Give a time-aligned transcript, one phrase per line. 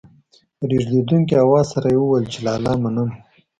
[0.57, 3.09] په رېږېدونکي اواز سره يې وويل چې لالا منم.